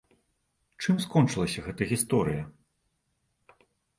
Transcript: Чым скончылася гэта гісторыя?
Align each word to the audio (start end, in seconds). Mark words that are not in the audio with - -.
Чым 0.85 0.95
скончылася 1.03 1.65
гэта 1.67 1.81
гісторыя? 1.93 2.43